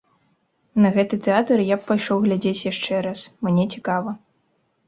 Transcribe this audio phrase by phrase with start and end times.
[0.85, 3.19] На гэты тэатр я б пайшоў глядзець яшчэ раз,
[3.49, 4.19] мне цікава.